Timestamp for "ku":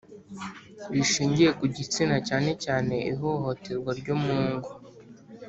1.57-1.65